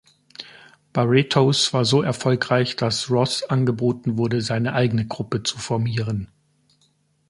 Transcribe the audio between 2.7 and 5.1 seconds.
dass Ros angeboten wurde, seine eigene